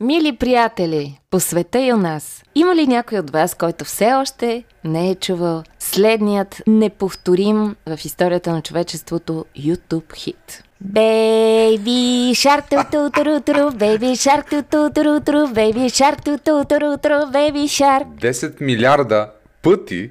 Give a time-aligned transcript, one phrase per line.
[0.00, 4.64] Мили приятели, по света и у нас, има ли някой от вас, който все още
[4.84, 10.62] не е чувал следният неповторим в историята на човечеството YouTube хит?
[10.84, 16.64] Baby shark ту ту ту baby shark ту ту ту ту baby shark ту ту
[16.64, 18.06] ту ту baby shark.
[18.20, 20.10] 10 милиарда пъти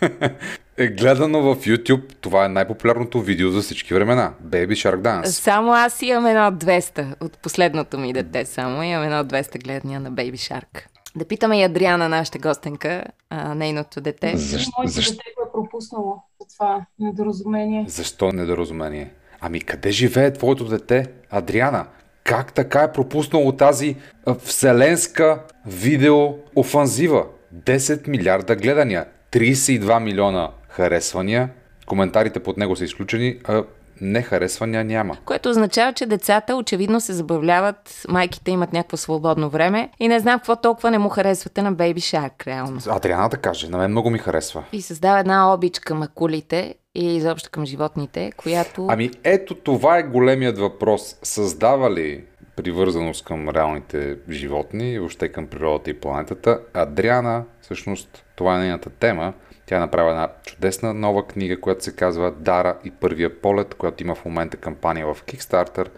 [0.78, 2.14] е гледано в YouTube.
[2.20, 4.32] Това е най-популярното видео за всички времена.
[4.44, 5.24] Baby Shark Dance.
[5.26, 8.82] Само аз имам едно от 200 от последното ми дете само.
[8.82, 10.82] Имам едно от 200 гледания на Baby Shark.
[11.16, 14.36] Да питаме и Адриана, нашата гостенка, а, нейното дете.
[14.36, 14.70] Защо?
[14.78, 15.12] Моето защо?
[15.12, 16.22] дете го е пропуснало
[16.56, 17.84] това недоразумение.
[17.88, 19.10] Защо недоразумение?
[19.40, 21.86] Ами къде живее твоето дете, Адриана?
[22.24, 23.96] Как така е пропуснало тази
[24.38, 27.26] вселенска видео офанзива?
[27.54, 31.48] 10 милиарда гледания, 32 милиона харесвания,
[31.86, 33.64] коментарите под него са изключени, а
[34.00, 35.16] не харесвания няма.
[35.24, 40.38] Което означава, че децата очевидно се забавляват, майките имат някакво свободно време и не знам
[40.38, 42.80] какво толкова не му харесвате на Baby Shark, реално.
[42.88, 44.64] Адриана да каже, на мен много ми харесва.
[44.72, 48.86] И създава една обич към акулите и изобщо към животните, която...
[48.90, 51.16] Ами ето това е големият въпрос.
[51.22, 52.24] Създава ли
[52.56, 56.60] привързаност към реалните животни и въобще към природата и планетата?
[56.74, 59.32] Адриана, всъщност, това е нейната тема.
[59.66, 64.14] Тя направила една чудесна нова книга, която се казва Дара и първия полет, която има
[64.14, 65.88] в момента кампания в Kickstarter.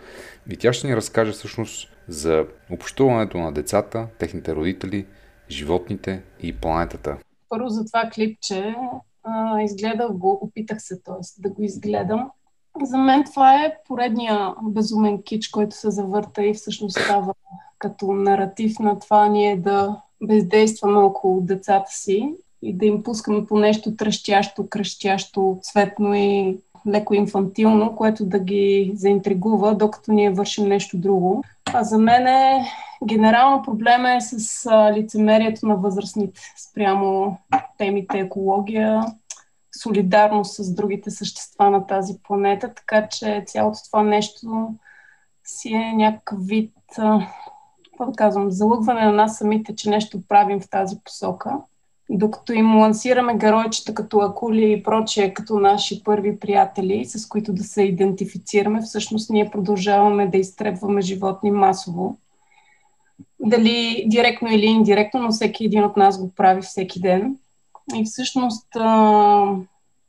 [0.51, 5.07] И тя ще ни разкаже всъщност за общуването на децата, техните родители,
[5.51, 7.17] животните и планетата.
[7.49, 8.75] Първо за това клипче
[9.25, 11.43] а, изгледах го, опитах се т.е.
[11.43, 12.31] да го изгледам.
[12.83, 17.35] За мен това е поредния безумен кич, който се завърта и всъщност става
[17.79, 23.59] като наратив на това ние да бездействаме около децата си и да им пускаме по
[23.59, 30.97] нещо тръщящо, кръщящо, цветно и леко инфантилно, което да ги заинтригува, докато ние вършим нещо
[30.97, 31.45] друго.
[31.75, 32.65] А за мен е,
[33.05, 37.39] генерално проблема е с лицемерието на възрастните спрямо
[37.79, 39.03] темите екология,
[39.83, 44.69] солидарност с другите същества на тази планета, така че цялото това нещо
[45.45, 46.75] си е някакъв вид,
[47.85, 51.57] какво да казвам, залъгване на нас самите, че нещо правим в тази посока
[52.11, 57.65] докато им лансираме геройчета като акули и прочие, като наши първи приятели, с които да
[57.65, 62.17] се идентифицираме, всъщност ние продължаваме да изтребваме животни масово.
[63.41, 67.37] Дали директно или индиректно, но всеки един от нас го прави всеки ден.
[67.95, 69.55] И всъщност а,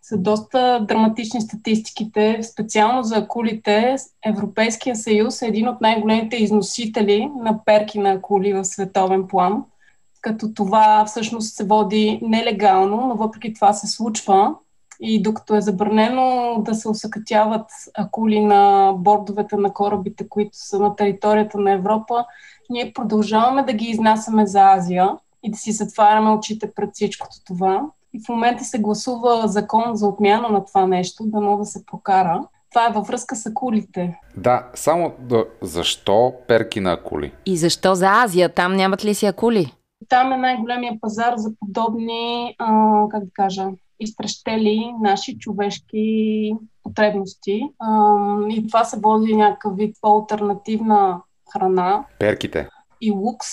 [0.01, 3.95] са доста драматични статистиките, специално за акулите.
[4.25, 9.63] Европейския съюз е един от най-големите износители на перки на акули в световен план–
[10.21, 14.55] като това всъщност се води нелегално, но въпреки това се случва.
[15.01, 17.65] И докато е забранено да се усъкътяват
[17.97, 22.25] акули на бордовете на корабите, които са на територията на Европа,
[22.69, 25.09] ние продължаваме да ги изнасяме за Азия
[25.43, 27.81] и да си затваряме очите пред всичкото това.
[28.13, 31.85] И в момента се гласува закон за отмяна на това нещо, да мога да се
[31.85, 32.43] прокара.
[32.69, 34.19] Това е във връзка с акулите.
[34.37, 37.31] Да, само да, защо перки на акули?
[37.45, 38.49] И защо за Азия?
[38.49, 39.73] Там нямат ли си акули?
[40.09, 43.67] Там е най-големия пазар за подобни, а, как да кажа,
[43.99, 46.51] изтрещели наши човешки
[46.83, 47.61] потребности.
[47.79, 48.15] А,
[48.49, 51.21] и това се води някакъв вид по-алтернативна
[51.53, 52.05] храна.
[52.19, 52.67] Перките.
[53.01, 53.47] И лукс,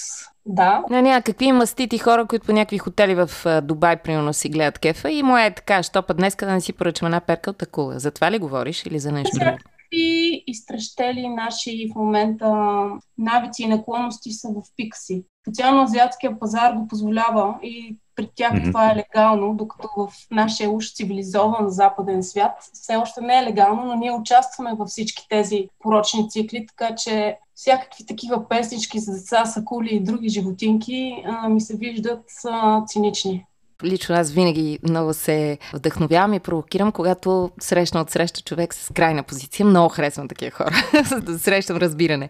[0.46, 0.84] да.
[0.90, 3.30] Не, някакви мастити хора, които по някакви хотели в
[3.62, 6.72] Дубай, примерно, си гледат кефа и му е така, що път днеска да не си
[6.72, 7.98] поръчам една перка от акула.
[7.98, 9.58] За това ли говориш или за нещо друго?
[9.92, 12.48] и изтрещели наши в момента
[13.18, 15.24] навици и наклонности са в пик си.
[15.46, 18.66] Специално азиатския пазар го позволява и при тях mm-hmm.
[18.66, 23.84] това е легално, докато в нашия уж цивилизован западен свят все още не е легално,
[23.84, 29.44] но ние участваме във всички тези порочни цикли, така че всякакви такива песнички за деца,
[29.44, 33.46] сакули и други животинки а, ми се виждат а, цинични.
[33.84, 39.22] Лично аз винаги много се вдъхновявам и провокирам, когато срещна от среща човек с крайна
[39.22, 39.66] позиция.
[39.66, 42.28] Много харесвам такива хора, за да срещам разбиране.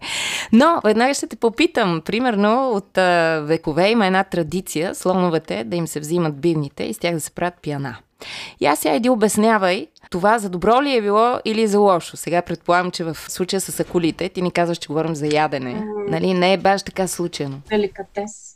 [0.51, 5.87] Но веднага ще те попитам, примерно от а, векове има една традиция слоновете да им
[5.87, 7.97] се взимат бивните и с тях да се правят пиана.
[8.59, 12.17] И аз сега иди обяснявай, това за добро ли е било или за лошо?
[12.17, 15.83] Сега предполагам, че в случая с акулите ти ни казваш, че говорим за ядене.
[16.07, 16.33] Нали?
[16.33, 17.61] Не е баш така случайно.
[17.69, 18.55] Деликатес.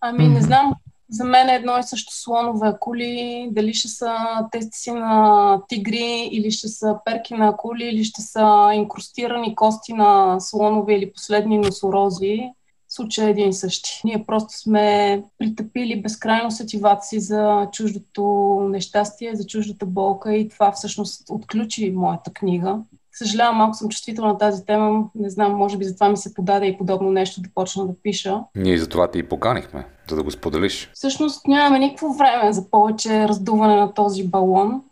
[0.00, 0.72] Ами, не знам
[1.10, 4.16] за мен е едно и също слонове акули, дали ще са
[4.52, 10.40] тести на тигри, или ще са перки на акули, или ще са инкрустирани кости на
[10.40, 12.40] слонове или последни носорози.
[12.88, 14.00] Случай е един и същи.
[14.04, 18.22] Ние просто сме притъпили безкрайно сетиваци за чуждото
[18.70, 22.78] нещастие, за чуждата болка и това всъщност отключи моята книга.
[23.12, 25.04] Съжалявам, малко съм чувствителна на тази тема.
[25.14, 28.40] Не знам, може би затова ми се подаде и подобно нещо да почна да пиша.
[28.56, 30.90] Ние за това те и поканихме, за да го споделиш.
[30.94, 34.82] Всъщност нямаме никакво време за повече раздуване на този балон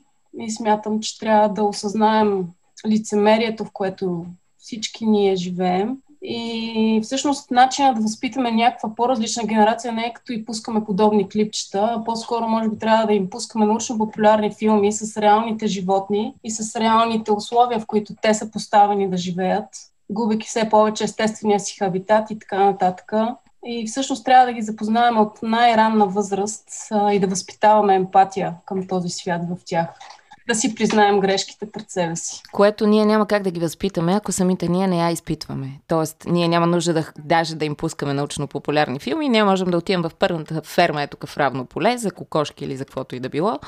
[0.41, 2.47] и смятам, че трябва да осъзнаем
[2.87, 4.27] лицемерието, в което
[4.59, 5.97] всички ние живеем
[6.27, 11.95] и всъщност начинът да възпитаме някаква по-различна генерация не е като и пускаме подобни клипчета,
[11.99, 16.81] а по-скоро може би трябва да им пускаме научно-популярни филми с реалните животни и с
[16.81, 19.69] реалните условия, в които те са поставени да живеят,
[20.11, 23.13] губейки все повече естествения си хабитат и така нататък.
[23.67, 28.87] И всъщност трябва да ги запознаем от най-ранна възраст а, и да възпитаваме емпатия към
[28.87, 29.89] този свят в тях
[30.49, 32.43] да си признаем грешките пред себе си.
[32.53, 35.81] Което ние няма как да ги възпитаме, ако самите ние не я изпитваме.
[35.89, 40.03] Тоест, ние няма нужда да даже да им пускаме научно-популярни филми, ние можем да отидем
[40.03, 43.59] в първата ферма, ето в равно поле, за кокошки или за каквото и да било,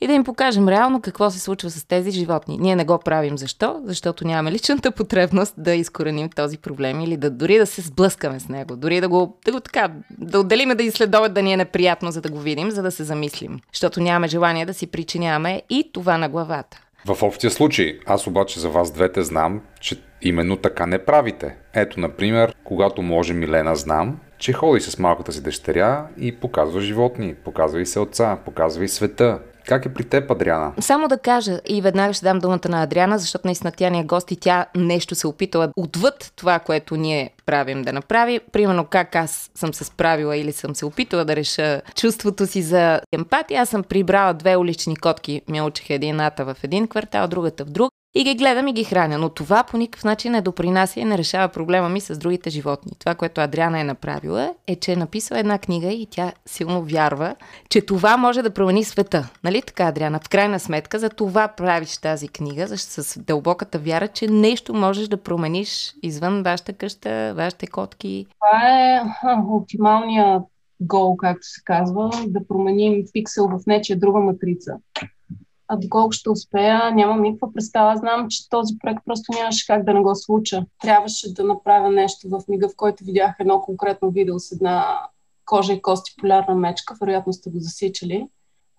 [0.00, 2.58] и да им покажем реално какво се случва с тези животни.
[2.58, 3.80] Ние не го правим защо?
[3.84, 8.48] Защото нямаме личната потребност да изкореним този проблем или да дори да се сблъскаме с
[8.48, 12.10] него, дори да го, да го така, да отделиме да изследоват да ни е неприятно,
[12.10, 13.60] за да го видим, за да се замислим.
[13.72, 16.80] Защото нямаме желание да си причиняваме и това на главата.
[17.06, 21.56] В общия случай, аз обаче за вас двете знам, че именно така не правите.
[21.74, 27.34] Ето, например, когато може Милена знам, че ходи с малката си дъщеря и показва животни,
[27.34, 29.38] показва и селца, показва и света.
[29.66, 30.72] Как е при теб, Адриана?
[30.80, 34.04] Само да кажа и веднага ще дам думата на Адриана, защото наистина тя ни е
[34.04, 38.40] гост и тя нещо се опитала отвъд това, което ние правим да направи.
[38.52, 43.00] Примерно как аз съм се справила или съм се опитала да реша чувството си за
[43.12, 43.62] емпатия.
[43.62, 47.90] Аз съм прибрала две улични котки, ме учиха едината в един квартал, другата в друг
[48.14, 49.18] и ги гледам и ги храня.
[49.18, 52.92] Но това по никакъв начин не допринася и не решава проблема ми с другите животни.
[52.98, 57.36] Това, което Адриана е направила, е, че е написала една книга и тя силно вярва,
[57.68, 59.30] че това може да промени света.
[59.44, 60.20] Нали така, Адриана?
[60.20, 65.16] В крайна сметка за това правиш тази книга, с дълбоката вяра, че нещо можеш да
[65.16, 68.26] промениш извън вашата къща, вашите котки.
[68.40, 69.00] Това е
[69.50, 70.42] оптималният
[70.80, 74.72] гол, както се казва, да променим пиксел в нечия друга матрица.
[75.68, 77.96] А доколко ще успея, нямам никаква представа.
[77.96, 80.66] Знам, че този проект просто нямаше как да не го случа.
[80.82, 85.00] Трябваше да направя нещо в мига, в който видях едно конкретно видео с една
[85.44, 86.96] кожа и кости полярна мечка.
[87.00, 88.28] Вероятно сте го засичали.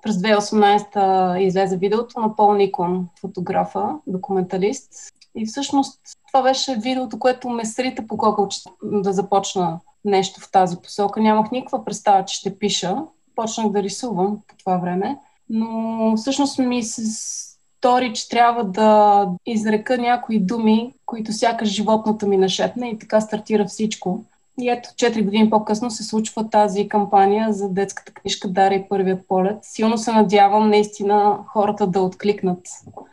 [0.03, 4.91] През 2018 излезе видеото на Пол Никон, фотографа, документалист.
[5.35, 10.77] И всъщност това беше видеото, което ме срита по кокълче да започна нещо в тази
[10.77, 11.21] посока.
[11.21, 12.97] Нямах никаква представа, че ще пиша.
[13.35, 15.17] Почнах да рисувам по това време
[15.49, 22.37] но всъщност ми се стори, че трябва да изрека някои думи, които сякаш животното ми
[22.37, 24.23] нашепне и така стартира всичко.
[24.61, 29.27] И ето, 4 години по-късно се случва тази кампания за детската книжка Дара и първият
[29.27, 29.57] полет.
[29.61, 32.67] Силно се надявам наистина хората да откликнат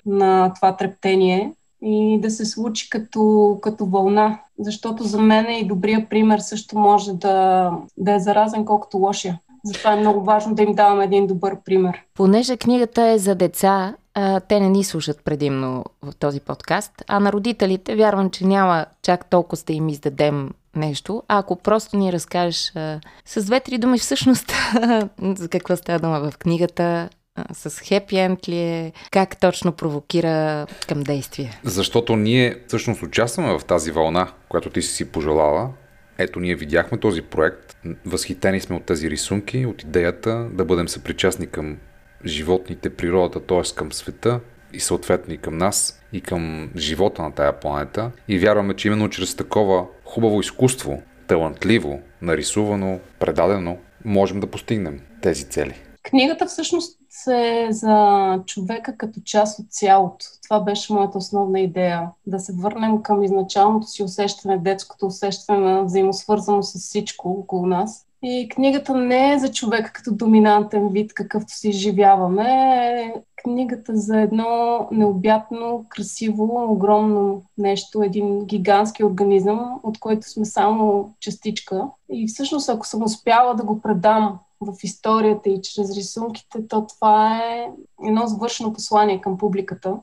[0.07, 1.53] на това трептение
[1.83, 4.39] и да се случи като, като вълна.
[4.59, 9.39] Защото за мен и добрия пример също може да, да е заразен колкото лошия.
[9.65, 12.03] Затова е много важно да им даваме един добър пример.
[12.15, 17.21] Понеже книгата е за деца, а, те не ни слушат предимно в този подкаст, а
[17.21, 22.13] на родителите вярвам, че няма чак толкова да им издадем нещо, а ако просто ни
[22.13, 24.53] разкажеш а, с две-три думи всъщност
[25.23, 27.09] за какво става дума в книгата,
[27.53, 31.61] с хепи енд ли е, как точно провокира към действие.
[31.65, 35.71] Защото ние всъщност участваме в тази вълна, която ти си си пожелала,
[36.19, 37.77] ето, ние видяхме този проект,
[38.07, 41.79] възхитени сме от тези рисунки, от идеята да бъдем съпричастни към
[42.25, 43.75] животните, природата, т.е.
[43.77, 44.41] към света
[44.73, 48.11] и съответно и към нас и към живота на тая планета.
[48.29, 55.45] И вярваме, че именно чрез такова хубаво изкуство, талантливо, нарисувано, предадено, можем да постигнем тези
[55.45, 55.75] цели.
[56.03, 60.27] Книгата всъщност е за човека като част от цялото.
[60.43, 62.11] Това беше моята основна идея.
[62.27, 68.07] Да се върнем към изначалното си усещане, детското усещане на взаимосвързано с всичко около нас.
[68.23, 73.15] И книгата не е за човека като доминантен вид, какъвто си изживяваме.
[73.45, 81.89] Книгата за едно необятно, красиво, огромно нещо, един гигантски организъм, от който сме само частичка.
[82.11, 87.39] И всъщност, ако съм успяла да го предам в историята и чрез рисунките, то това
[87.39, 87.69] е
[88.05, 89.97] едно завършено послание към публиката.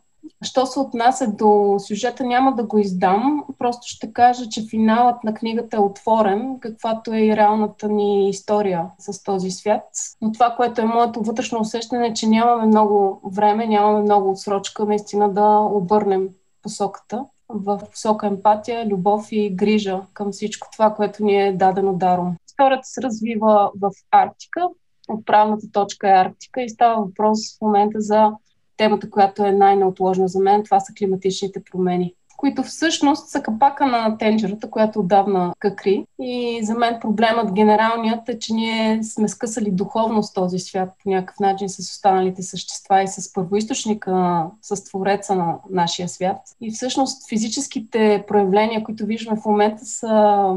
[0.44, 5.34] Що се отнася до сюжета, няма да го издам, просто ще кажа, че финалът на
[5.34, 9.84] книгата е отворен, каквато е и реалната ни история с този свят.
[10.22, 14.86] Но това, което е моето вътрешно усещане, е, че нямаме много време, нямаме много отсрочка
[14.86, 16.30] наистина да обърнем
[16.62, 22.36] посоката в посока емпатия, любов и грижа към всичко това, което ни е дадено даром.
[22.48, 24.68] Историята се развива в Арктика.
[25.10, 28.32] Отправната точка е Арктика и става въпрос в момента за
[28.80, 34.18] темата, която е най-неотложна за мен, това са климатичните промени които всъщност са капака на
[34.18, 36.06] тенджерата, която отдавна какри.
[36.20, 41.40] И за мен проблемът генералният е, че ние сме скъсали духовност този свят по някакъв
[41.40, 46.38] начин с останалите същества и с първоисточника, с твореца на нашия свят.
[46.62, 50.54] И всъщност физическите проявления, които виждаме в момента са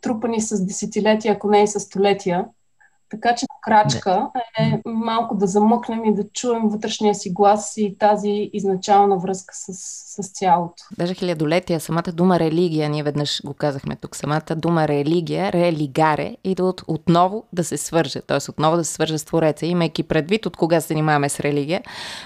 [0.00, 2.44] трупани с десетилетия, ако не и с столетия.
[3.10, 8.50] Така че крачка е малко да замъкнем и да чуем вътрешния си глас и тази
[8.52, 9.72] изначална връзка с,
[10.22, 10.82] с цялото.
[10.98, 16.68] Даже хилядолетия, самата дума религия, ние веднъж го казахме тук, самата дума религия, религаре, идва
[16.68, 18.50] от отново да се свърже, т.е.
[18.50, 21.82] отново да се свърже с Твореца, имайки предвид от кога се занимаваме с религия.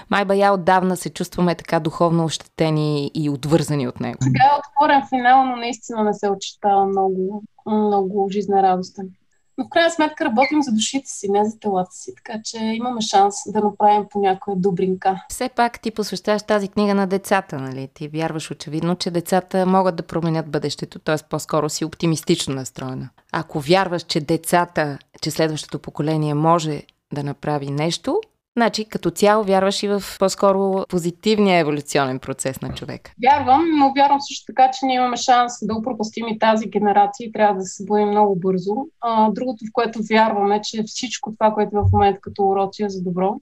[0.09, 4.17] Май бая отдавна се чувстваме така духовно ощетени и отвързани от него.
[4.21, 9.09] Сега е отворен финал, но наистина не се очитава много, много жизнерадостен.
[9.57, 13.01] Но в крайна сметка работим за душите си, не за телата си, така че имаме
[13.01, 15.23] шанс да направим по някоя добринка.
[15.29, 17.89] Все пак ти посвещаваш тази книга на децата, нали?
[17.93, 21.15] Ти вярваш очевидно, че децата могат да променят бъдещето, т.е.
[21.29, 23.09] по-скоро си оптимистично настроена.
[23.31, 28.21] Ако вярваш, че децата, че следващото поколение може да направи нещо,
[28.57, 33.11] Значи, като цяло вярваш и в по-скоро позитивния еволюционен процес на човек.
[33.23, 37.31] Вярвам, но вярвам също така, че ние имаме шанс да упропастим и тази генерация и
[37.31, 38.75] трябва да се бъдем много бързо.
[39.01, 42.83] А, другото, в което вярваме, е, че всичко това, което е в момента като уроци
[42.83, 43.41] е за добро.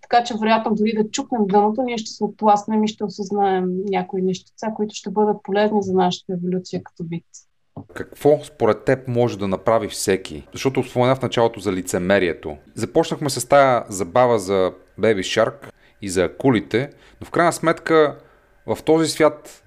[0.00, 4.22] Така че, вероятно, дори да чукнем дъното, ние ще се отласнем и ще осъзнаем някои
[4.22, 7.24] нещица, които ще бъдат полезни за нашата еволюция като вид.
[7.94, 10.46] Какво според теб може да направи всеки?
[10.52, 12.56] Защото спомена в началото за лицемерието.
[12.74, 15.70] Започнахме с тая забава за Baby Shark
[16.02, 18.18] и за акулите, но в крайна сметка
[18.66, 19.64] в този свят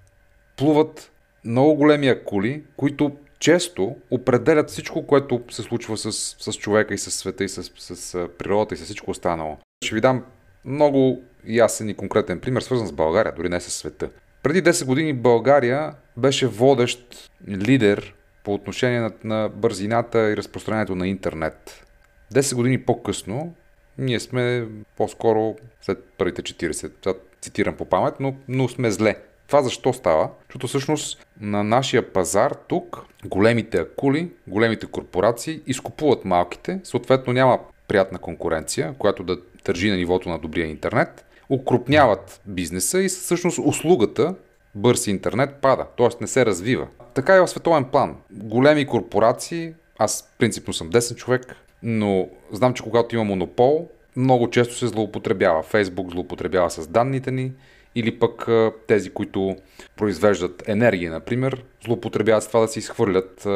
[0.57, 1.11] плуват
[1.45, 7.11] много големи акули, които често определят всичко, което се случва с, с човека и с
[7.11, 9.57] света и с, с, с природата и с всичко останало.
[9.85, 10.23] Ще ви дам
[10.65, 14.09] много ясен и конкретен пример, свързан с България, дори не с света.
[14.43, 21.07] Преди 10 години България беше водещ лидер по отношение на, на бързината и разпространението на
[21.07, 21.85] интернет.
[22.33, 23.53] 10 години по-късно
[23.97, 24.67] ние сме
[24.97, 29.15] по-скоро след първите 40, сега цитирам по памет, но, но сме зле.
[29.47, 30.29] Това защо става?
[30.47, 38.19] Защото всъщност на нашия пазар тук големите акули, големите корпорации изкупуват малките, съответно няма приятна
[38.19, 44.35] конкуренция, която да държи на нивото на добрия интернет укрупняват бизнеса и всъщност услугата
[44.75, 46.07] бърз интернет пада, т.е.
[46.21, 46.87] не се развива.
[47.13, 48.15] Така е в световен план.
[48.31, 54.75] Големи корпорации, аз принципно съм десен човек, но знам, че когато има монопол, много често
[54.75, 55.63] се злоупотребява.
[55.63, 57.51] Фейсбук злоупотребява с данните ни
[57.95, 58.47] или пък
[58.87, 59.55] тези, които
[59.95, 63.47] произвеждат енергия, например, злоупотребяват с това да си изхвърлят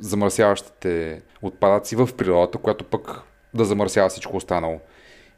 [0.00, 3.20] замърсяващите отпадъци в природата, която пък
[3.54, 4.80] да замърсява всичко останало.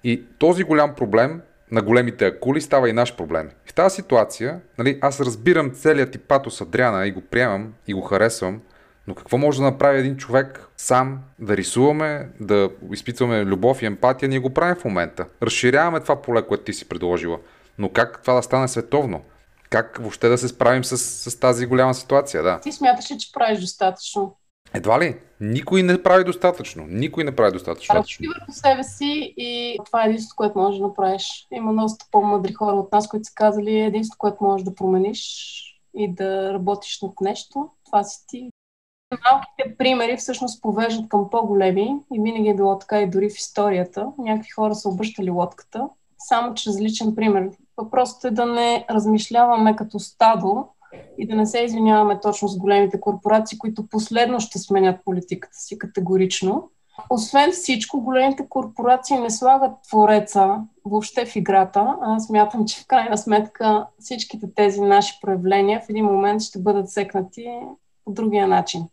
[0.04, 1.42] И този голям проблем
[1.74, 3.50] на големите акули става и наш проблем.
[3.66, 8.00] В тази ситуация, нали, аз разбирам целият ти патос Адриана и го приемам и го
[8.00, 8.60] харесвам,
[9.06, 14.28] но какво може да направи един човек сам да рисуваме, да изпитваме любов и емпатия,
[14.28, 15.26] ние го правим в момента.
[15.42, 17.38] Разширяваме това поле, което ти си предложила.
[17.78, 19.22] Но как това да стане световно?
[19.70, 20.98] Как въобще да се справим с,
[21.30, 22.42] с тази голяма ситуация?
[22.42, 22.60] Да.
[22.60, 24.36] Ти смяташ че правиш достатъчно?
[24.74, 25.16] Едва ли?
[25.40, 26.84] Никой не прави достатъчно.
[26.88, 27.94] Никой не прави достатъчно.
[27.94, 31.46] Работи върху себе си и това е единството, което можеш да направиш.
[31.52, 35.60] Има доста по-мъдри хора от нас, които са казали единството, което можеш да промениш
[35.96, 37.70] и да работиш над нещо.
[37.86, 38.50] Това си ти.
[39.32, 44.06] Малките примери всъщност повеждат към по-големи и винаги е било така и дори в историята.
[44.18, 45.88] Някакви хора са обръщали лодката,
[46.18, 47.50] само чрез личен пример.
[47.76, 50.68] Въпросът е да не размишляваме като стадо,
[51.18, 55.78] и да не се извиняваме точно с големите корпорации, които последно ще сменят политиката си
[55.78, 56.70] категорично.
[57.10, 61.96] Освен всичко, големите корпорации не слагат твореца въобще в играта.
[62.02, 66.90] Аз смятам, че в крайна сметка всичките тези наши проявления в един момент ще бъдат
[66.90, 67.46] секнати
[68.04, 68.84] по другия начин.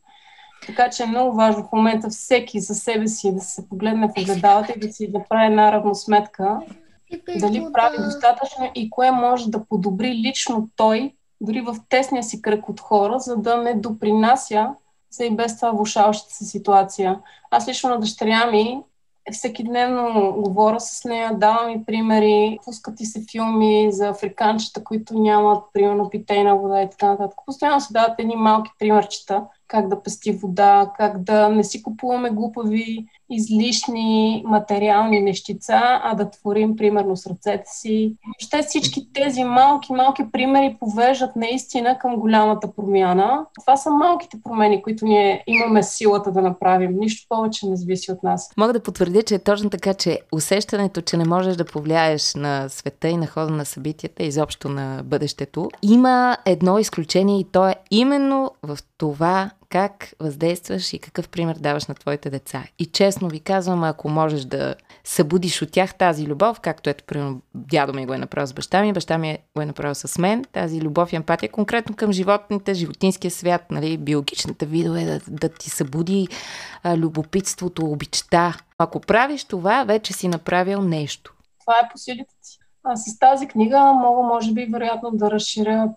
[0.66, 4.22] Така че е много важно в момента всеки за себе си да се погледне в
[4.22, 6.60] огледалата и да си направи една равносметка
[7.40, 12.70] дали прави достатъчно и кое може да подобри лично той дори в тесния си кръг
[12.70, 14.70] от хора, за да не допринася
[15.12, 17.20] за и без това влушаващата се ситуация.
[17.52, 18.84] Аз лично на дъщеря ми
[19.32, 25.20] всеки дневно говоря с нея, давам и примери, пускат и се филми за африканчета, които
[25.20, 27.40] нямат, примерно, питейна вода и така нататък.
[27.46, 32.30] Постоянно се дават едни малки примерчета, как да пести вода, как да не си купуваме
[32.30, 38.16] глупави, излишни материални нещица, а да творим примерно с ръцете си.
[38.40, 43.46] Ще всички тези малки, малки примери повеждат наистина към голямата промяна.
[43.62, 46.92] Това са малките промени, които ние имаме силата да направим.
[47.00, 48.52] Нищо повече не зависи от нас.
[48.58, 52.70] Мога да потвърдя, че е точно така, че усещането, че не можеш да повлияеш на
[52.70, 57.76] света и на хода на събитията, изобщо на бъдещето, има едно изключение и то е
[57.92, 62.64] именно в това как въздействаш и какъв пример даваш на твоите деца.
[62.80, 67.42] И честно ви казвам, ако можеш да събудиш от тях тази любов, както ето, примерно,
[67.56, 70.46] дядо ми го е направил с баща ми, баща ми го е направил с мен,
[70.52, 75.70] тази любов и емпатия конкретно към животните, животинския свят, нали, биологичната видове, да, да ти
[75.70, 76.28] събуди
[76.84, 78.58] а, любопитството, обичта.
[78.78, 81.34] Ако правиш това, вече си направил нещо.
[81.60, 82.60] Това е по силите си.
[82.84, 85.90] А с тази книга мога, може би, вероятно да разширя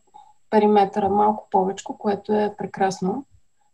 [0.54, 3.24] периметъра малко повече, което е прекрасно.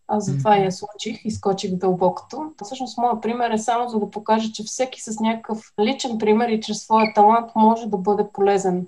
[0.08, 2.52] Аз затова я случих и скочих дълбокото.
[2.62, 6.60] Всъщност, моят пример е само за да покажа, че всеки с някакъв личен пример и
[6.60, 8.86] чрез своя талант може да бъде полезен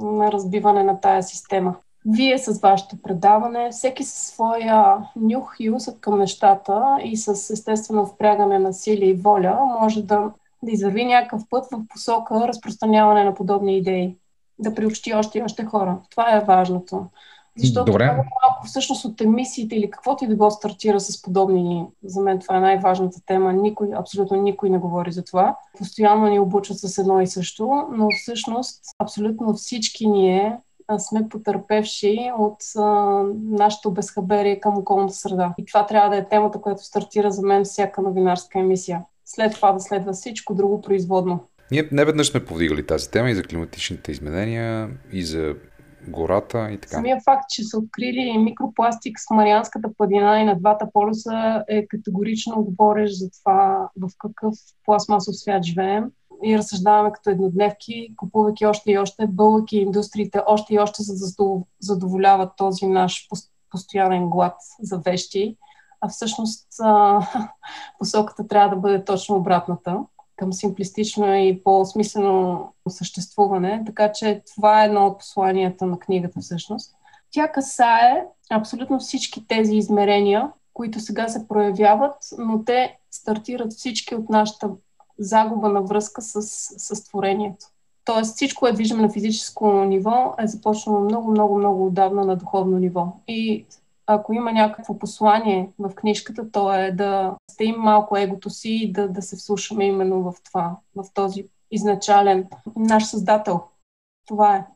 [0.00, 1.74] на разбиване на тая система.
[2.06, 8.06] Вие с вашето предаване, всеки със своя нюх и усъд към нещата и с естествено
[8.06, 10.30] впрягане на сили и воля, може да,
[10.62, 14.16] да извърви някакъв път в посока разпространяване на подобни идеи.
[14.58, 15.98] Да приобщи още и още хора.
[16.10, 17.06] Това е важното.
[17.58, 18.04] Защото Добре.
[18.04, 22.38] много малко всъщност от емисиите или каквото и да го стартира с подобни, за мен
[22.38, 23.52] това е най-важната тема.
[23.52, 25.56] Никой, абсолютно никой не говори за това.
[25.78, 30.58] Постоянно ни обучат с едно и също, но всъщност абсолютно всички ние
[30.98, 32.82] сме потърпевши от а,
[33.50, 35.54] нашето безхаберие към околната среда.
[35.58, 39.04] И това трябва да е темата, която стартира за мен всяка новинарска емисия.
[39.24, 41.40] След това да следва всичко друго производно.
[41.70, 45.54] Ние не веднъж сме повдигали тази тема и за климатичните изменения, и за
[46.08, 46.96] гората и така.
[46.96, 52.64] Самия факт, че са открили микропластик с Марианската падина и на двата полюса е категорично
[52.64, 56.04] говориш за това в какъв пластмасов свят живеем
[56.44, 61.62] и разсъждаваме като еднодневки, купувайки още и още, бълвайки индустриите още и още, за да
[61.80, 63.28] задоволяват този наш
[63.70, 65.56] постоянен глад за вещи.
[66.00, 66.68] А всъщност
[67.98, 69.98] посоката трябва да бъде точно обратната
[70.36, 73.82] към симплистично и по-смислено съществуване.
[73.86, 76.94] Така че това е едно от посланията на книгата всъщност.
[77.30, 84.30] Тя касае абсолютно всички тези измерения, които сега се проявяват, но те стартират всички от
[84.30, 84.70] нашата
[85.18, 86.42] загуба на връзка с,
[86.78, 87.66] с творението.
[88.04, 92.78] Тоест всичко е движимо на физическо ниво, е започнало много, много, много отдавна на духовно
[92.78, 93.06] ниво.
[93.28, 93.66] И
[94.06, 99.08] ако има някакво послание в книжката, то е да стеим малко егото си и да,
[99.08, 103.62] да се вслушаме именно в това, в този изначален наш създател.
[104.26, 104.66] Това е.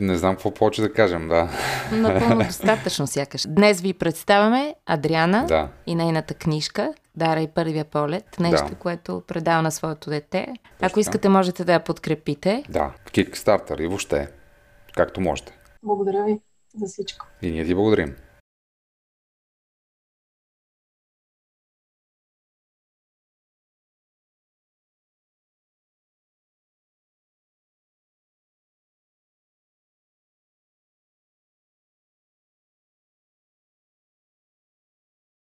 [0.00, 1.50] Не знам какво повече да кажем, да.
[1.92, 3.46] Напълно достатъчно сякаш.
[3.48, 5.68] Днес ви представяме Адриана да.
[5.86, 8.40] и нейната книжка Дара и първия полет.
[8.40, 8.74] Нещо, да.
[8.74, 10.46] което предава на своето дете.
[10.46, 10.86] Точно.
[10.86, 12.64] Ако искате, можете да я подкрепите.
[12.68, 14.28] Да, в Kickstarter и въобще,
[14.94, 15.58] както можете.
[15.82, 16.40] Благодаря ви
[16.76, 17.26] за всичко.
[17.42, 18.16] И ние ти благодарим.